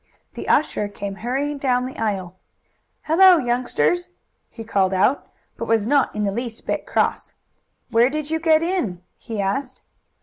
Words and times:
The 0.33 0.47
usher 0.49 0.87
came 0.87 1.13
hurrying 1.21 1.59
down 1.59 1.85
the 1.85 1.95
aisle. 1.99 2.35
"Hello, 3.03 3.37
youngsters!" 3.37 4.07
he 4.49 4.63
called 4.63 4.95
out, 4.95 5.27
but 5.57 5.65
he 5.65 5.69
was 5.69 5.85
not 5.85 6.15
in 6.15 6.23
the 6.23 6.31
least 6.31 6.65
bit 6.65 6.87
cross. 6.87 7.35
"Where 7.91 8.09
did 8.09 8.31
you 8.31 8.39
get 8.39 8.63
in?" 8.63 9.03
he 9.15 9.39
asked. 9.39 9.83